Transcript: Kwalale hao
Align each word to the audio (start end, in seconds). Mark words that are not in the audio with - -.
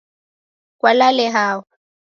Kwalale 0.79 1.29
hao 1.29 1.65